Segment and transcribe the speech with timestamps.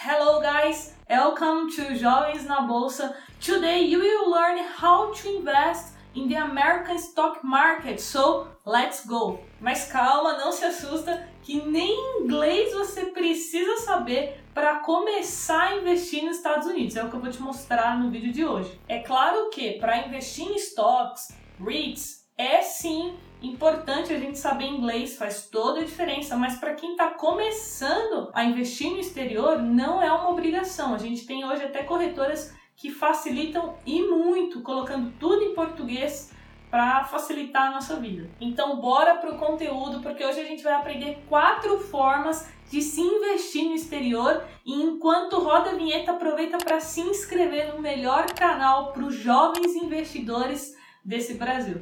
[0.00, 3.16] Hello guys, welcome to Jovens na Bolsa.
[3.40, 8.00] Today you will learn how to invest in the American stock market.
[8.00, 9.40] So, let's go.
[9.60, 16.22] Mas calma, não se assusta que nem inglês você precisa saber para começar a investir
[16.22, 16.94] nos Estados Unidos.
[16.94, 18.80] É o que eu vou te mostrar no vídeo de hoje.
[18.86, 25.16] É claro que para investir em stocks, REITs, é sim importante a gente saber inglês,
[25.16, 30.10] faz toda a diferença, mas para quem está começando a investir no exterior, não é
[30.10, 30.94] uma obrigação.
[30.94, 36.32] A gente tem hoje até corretoras que facilitam e muito, colocando tudo em português
[36.70, 38.30] para facilitar a nossa vida.
[38.40, 43.64] Então, bora pro conteúdo, porque hoje a gente vai aprender quatro formas de se investir
[43.64, 49.04] no exterior e enquanto roda a vinheta, aproveita para se inscrever no melhor canal para
[49.04, 51.80] os jovens investidores desse Brasil.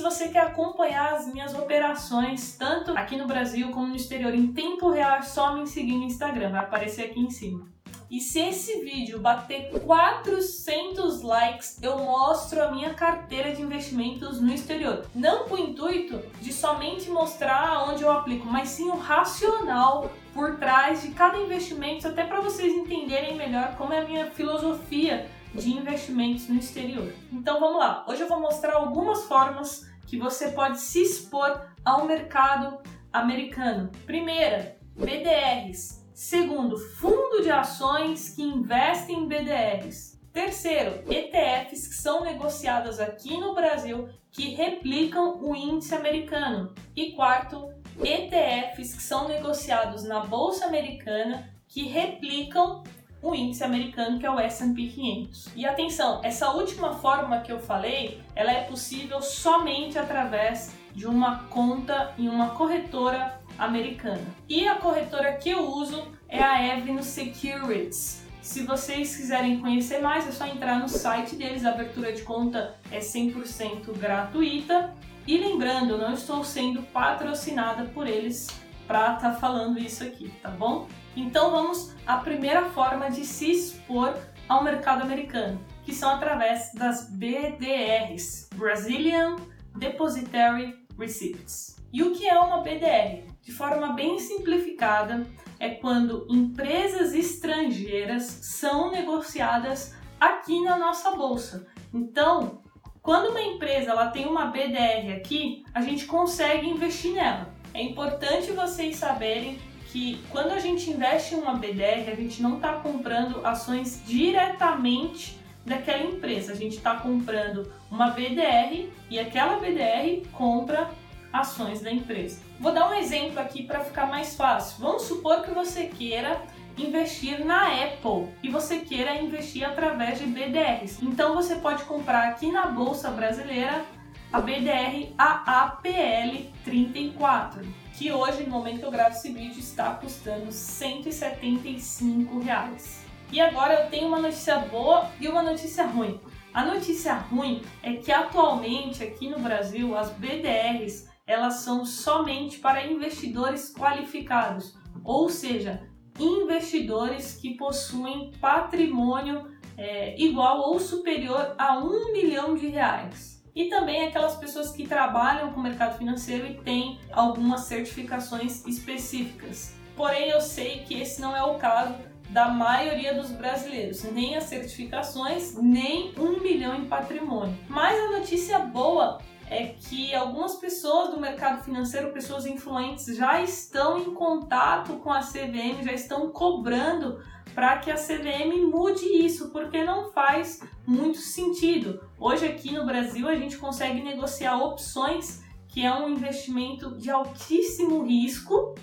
[0.00, 4.50] Se você quer acompanhar as minhas operações, tanto aqui no Brasil como no exterior, em
[4.50, 7.68] tempo real, é só me seguir no Instagram, vai aparecer aqui em cima.
[8.10, 14.50] E se esse vídeo bater 400 likes, eu mostro a minha carteira de investimentos no
[14.50, 15.04] exterior.
[15.14, 20.56] Não com o intuito de somente mostrar onde eu aplico, mas sim o racional por
[20.56, 25.70] trás de cada investimento, até para vocês entenderem melhor como é a minha filosofia de
[25.70, 27.12] investimentos no exterior.
[27.30, 28.02] Então vamos lá.
[28.08, 32.80] Hoje eu vou mostrar algumas formas que você pode se expor ao mercado
[33.12, 33.92] americano.
[34.04, 36.04] Primeira, BDRs.
[36.12, 40.20] Segundo, fundo de ações que investem em BDRs.
[40.32, 46.74] Terceiro, ETFs que são negociados aqui no Brasil que replicam o índice americano.
[46.96, 52.82] E quarto, ETFs que são negociados na bolsa americana que replicam
[53.22, 55.48] o índice americano que é o S&P 500.
[55.54, 61.44] E atenção, essa última forma que eu falei, ela é possível somente através de uma
[61.44, 64.24] conta em uma corretora americana.
[64.48, 68.24] E a corretora que eu uso é a Avenue Securities.
[68.40, 72.74] Se vocês quiserem conhecer mais, é só entrar no site deles, a abertura de conta
[72.90, 74.94] é 100% gratuita.
[75.26, 78.48] E lembrando, eu não estou sendo patrocinada por eles
[78.90, 80.88] para estar tá falando isso aqui, tá bom?
[81.14, 84.18] Então vamos à primeira forma de se expor
[84.48, 89.36] ao mercado americano, que são através das BDRs, Brazilian
[89.76, 91.76] Depositary Receipts.
[91.92, 93.22] E o que é uma BDR?
[93.40, 95.24] De forma bem simplificada,
[95.60, 101.64] é quando empresas estrangeiras são negociadas aqui na nossa bolsa.
[101.94, 102.60] Então,
[103.00, 107.59] quando uma empresa ela tem uma BDR aqui, a gente consegue investir nela.
[107.72, 109.58] É importante vocês saberem
[109.92, 115.38] que quando a gente investe em uma BDR, a gente não está comprando ações diretamente
[115.64, 116.52] daquela empresa.
[116.52, 120.90] A gente está comprando uma BDR e aquela BDR compra
[121.32, 122.40] ações da empresa.
[122.58, 124.80] Vou dar um exemplo aqui para ficar mais fácil.
[124.80, 126.40] Vamos supor que você queira
[126.76, 131.02] investir na Apple e você queira investir através de BDRs.
[131.02, 133.84] Então você pode comprar aqui na bolsa brasileira
[134.32, 140.50] a BDR AAPL 34 que hoje, no momento que eu gravo esse vídeo, está custando
[140.50, 143.04] 175 reais.
[143.30, 146.18] E agora eu tenho uma notícia boa e uma notícia ruim.
[146.54, 152.86] A notícia ruim é que atualmente aqui no Brasil as BDRs elas são somente para
[152.86, 155.86] investidores qualificados, ou seja,
[156.18, 159.46] investidores que possuem patrimônio
[159.76, 165.52] é, igual ou superior a um milhão de reais e também aquelas pessoas que trabalham
[165.52, 169.74] com o mercado financeiro e têm algumas certificações específicas.
[169.94, 171.94] Porém, eu sei que esse não é o caso
[172.30, 177.54] da maioria dos brasileiros, nem as certificações, nem um milhão em patrimônio.
[177.68, 179.18] Mas a notícia boa
[179.50, 185.20] é que algumas pessoas do mercado financeiro, pessoas influentes, já estão em contato com a
[185.20, 187.20] CVM, já estão cobrando
[187.54, 192.00] para que a CVM mude isso, porque não faz muito sentido.
[192.20, 198.04] Hoje aqui no Brasil a gente consegue negociar opções que é um investimento de altíssimo
[198.04, 198.74] risco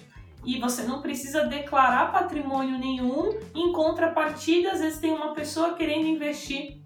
[0.44, 3.38] e você não precisa declarar patrimônio nenhum.
[3.54, 6.82] Em contrapartida, às vezes tem uma pessoa querendo investir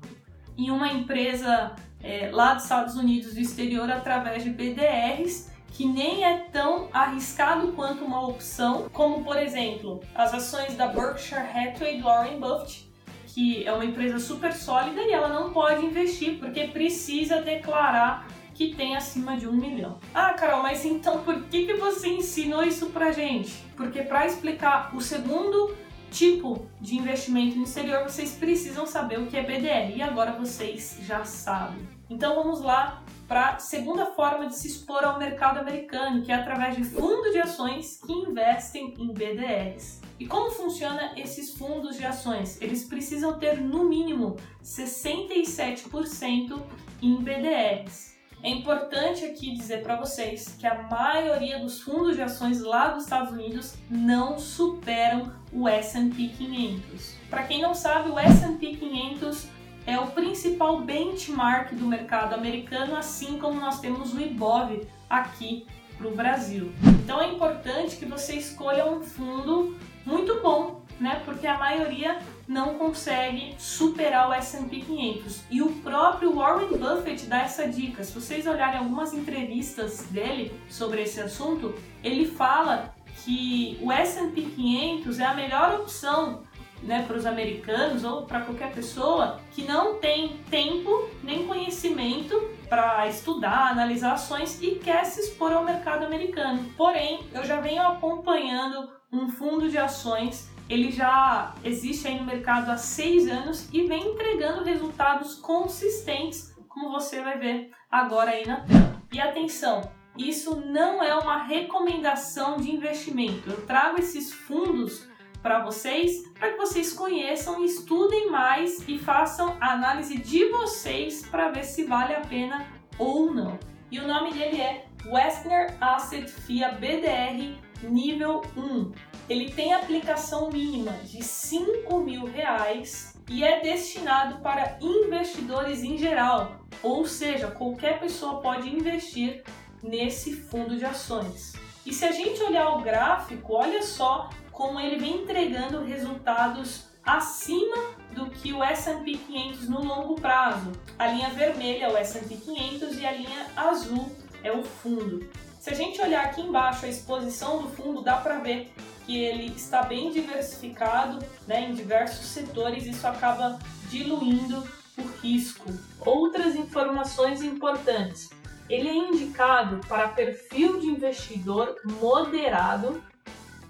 [0.57, 6.25] em uma empresa é, lá dos Estados Unidos do exterior através de BDRs que nem
[6.25, 12.03] é tão arriscado quanto uma opção, como por exemplo as ações da Berkshire Hathaway de
[12.03, 12.90] Warren Buffett,
[13.33, 18.75] que é uma empresa super sólida e ela não pode investir porque precisa declarar que
[18.75, 19.97] tem acima de um milhão.
[20.13, 23.63] Ah, Carol, mas então por que, que você ensinou isso pra gente?
[23.75, 25.75] Porque para explicar o segundo
[26.11, 29.95] tipo de investimento no exterior, vocês precisam saber o que é BDR.
[29.95, 31.87] E agora vocês já sabem.
[32.09, 36.35] Então vamos lá para a segunda forma de se expor ao mercado americano, que é
[36.35, 40.01] através de fundos de ações que investem em BDRs.
[40.19, 42.61] E como funciona esses fundos de ações?
[42.61, 46.61] Eles precisam ter no mínimo 67%
[47.01, 48.10] em BDRs.
[48.43, 53.03] É importante aqui dizer para vocês que a maioria dos fundos de ações lá dos
[53.03, 57.17] Estados Unidos não superam o S&P 500.
[57.29, 59.47] Para quem não sabe, o S&P 500
[59.85, 66.07] é o principal benchmark do mercado americano, assim como nós temos o IBOV aqui para
[66.07, 66.71] o Brasil.
[66.83, 71.21] Então é importante que você escolha um fundo muito bom, né?
[71.25, 75.43] Porque a maioria não consegue superar o S&P 500.
[75.49, 78.03] E o próprio Warren Buffett dá essa dica.
[78.03, 82.93] Se vocês olharem algumas entrevistas dele sobre esse assunto, ele fala
[83.23, 86.43] que o S&P 500 é a melhor opção
[86.83, 93.07] né, para os americanos ou para qualquer pessoa que não tem tempo nem conhecimento para
[93.07, 96.63] estudar, analisar ações e quer se expor ao mercado americano.
[96.77, 102.71] Porém, eu já venho acompanhando um fundo de ações ele já existe aí no mercado
[102.71, 108.61] há seis anos e vem entregando resultados consistentes, como você vai ver agora aí na
[108.61, 109.01] tela.
[109.11, 109.81] E atenção,
[110.17, 113.49] isso não é uma recomendação de investimento.
[113.49, 115.05] Eu trago esses fundos
[115.41, 121.49] para vocês, para que vocês conheçam, estudem mais e façam a análise de vocês para
[121.49, 122.65] ver se vale a pena
[122.97, 123.59] ou não.
[123.91, 128.91] E o nome dele é Westner Asset FIA BDR nível 1.
[129.29, 136.61] Ele tem aplicação mínima de 5 mil reais e é destinado para investidores em geral,
[136.83, 139.43] ou seja, qualquer pessoa pode investir
[139.81, 141.53] nesse fundo de ações.
[141.85, 147.75] E se a gente olhar o gráfico, olha só como ele vem entregando resultados acima
[148.11, 150.71] do que o S&P 500 no longo prazo.
[150.99, 154.11] A linha vermelha é o S&P 500 e a linha azul
[154.43, 155.27] é o fundo.
[155.59, 158.73] Se a gente olhar aqui embaixo a exposição do fundo, dá para ver
[159.05, 163.57] que ele está bem diversificado né, em diversos setores, isso acaba
[163.89, 164.67] diluindo
[164.97, 165.71] o risco.
[165.99, 168.29] Outras informações importantes.
[168.69, 173.03] Ele é indicado para perfil de investidor moderado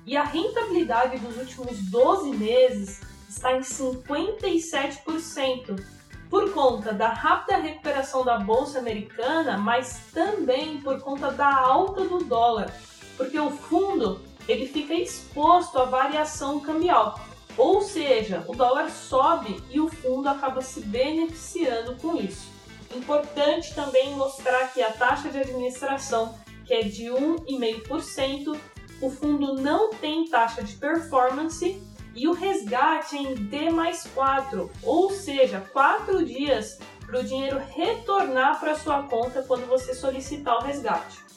[0.06, 5.84] e a rentabilidade dos últimos 12 meses está em 57%,
[6.30, 12.24] por conta da rápida recuperação da bolsa americana, mas também por conta da alta do
[12.24, 12.74] dólar,
[13.18, 17.19] porque o fundo ele fica exposto à variação cambial.
[17.57, 22.48] Ou seja, o dólar sobe e o fundo acaba se beneficiando com isso.
[22.95, 28.57] Importante também mostrar que a taxa de administração, que é de 1,5%,
[29.01, 31.81] o fundo não tem taxa de performance
[32.13, 38.59] e o resgate em D mais 4, ou seja, 4 dias para o dinheiro retornar
[38.59, 41.31] para sua conta quando você solicitar o resgate.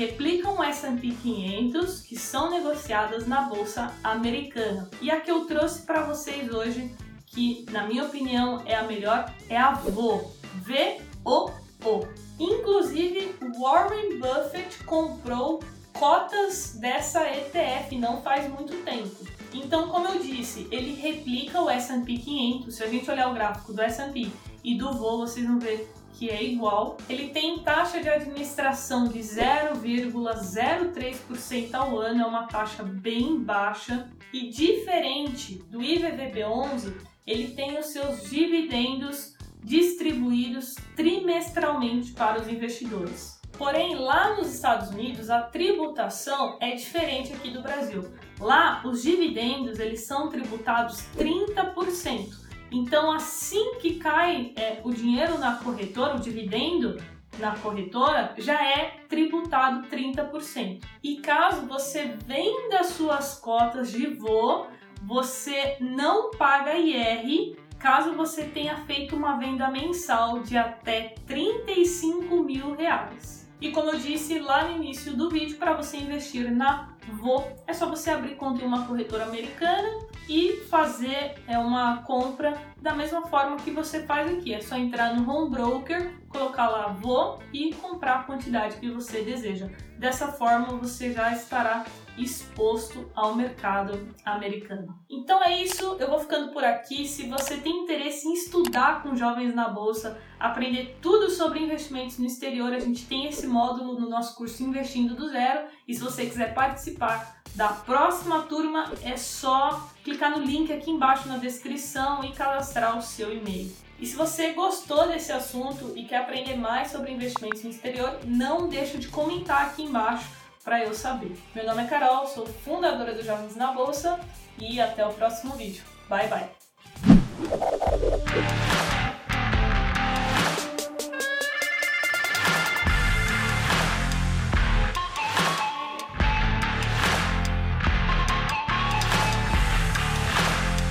[0.00, 4.88] replicam o S&P 500, que são negociadas na bolsa americana.
[5.02, 6.90] E a que eu trouxe para vocês hoje,
[7.26, 11.50] que na minha opinião é a melhor, é a VO, V O
[11.84, 12.06] O.
[12.38, 15.60] Inclusive, Warren Buffett comprou
[15.92, 19.14] cotas dessa ETF não faz muito tempo.
[19.52, 22.74] Então, como eu disse, ele replica o S&P 500.
[22.74, 24.30] Se a gente olhar o gráfico do S&P
[24.64, 26.96] e do voo, vocês vão ver que é igual.
[27.08, 34.08] Ele tem taxa de administração de 0,03% ao ano, é uma taxa bem baixa.
[34.32, 36.94] E diferente do IVVB11,
[37.26, 43.38] ele tem os seus dividendos distribuídos trimestralmente para os investidores.
[43.58, 48.10] Porém, lá nos Estados Unidos, a tributação é diferente aqui do Brasil.
[48.38, 52.39] Lá, os dividendos eles são tributados 30%.
[52.70, 57.02] Então, assim que cai é, o dinheiro na corretora, o dividendo
[57.38, 60.82] na corretora, já é tributado 30%.
[61.02, 64.66] E caso você venda suas cotas de voo,
[65.02, 72.76] você não paga IR caso você tenha feito uma venda mensal de até 35 mil
[72.76, 73.48] reais.
[73.58, 77.72] E como eu disse lá no início do vídeo, para você investir na Vo, é
[77.72, 79.88] só você abrir conta em uma corretora americana
[80.30, 84.54] e fazer é, uma compra da mesma forma que você faz aqui.
[84.54, 89.22] É só entrar no Home Broker, colocar lá Vo e comprar a quantidade que você
[89.22, 89.68] deseja.
[89.98, 91.84] Dessa forma você já estará
[92.16, 94.96] exposto ao mercado americano.
[95.10, 97.08] Então é isso, eu vou ficando por aqui.
[97.08, 102.26] Se você tem interesse em estudar com jovens na bolsa, aprender tudo sobre investimentos no
[102.26, 105.66] exterior, a gente tem esse módulo no nosso curso Investindo do Zero.
[105.88, 111.28] E se você quiser participar da próxima turma, é só clicar no link aqui embaixo
[111.28, 113.70] na descrição e cadastrar o seu e-mail.
[113.98, 118.68] E se você gostou desse assunto e quer aprender mais sobre investimentos no exterior, não
[118.68, 120.26] deixe de comentar aqui embaixo
[120.64, 121.36] para eu saber.
[121.54, 124.18] Meu nome é Carol, sou fundadora do Jovens na Bolsa
[124.58, 125.84] e até o próximo vídeo.
[126.08, 126.59] Bye bye!